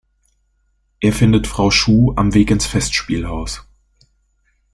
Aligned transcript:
Er 0.99 1.13
findet 1.13 1.45
Frau 1.45 1.69
Schuh 1.69 2.15
am 2.15 2.33
Weg 2.33 2.49
ins 2.49 2.65
Festspielhaus. 2.65 3.67